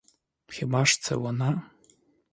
Хіба 0.47 0.85
ж 0.85 1.01
це 1.01 1.15
вона? 1.15 1.61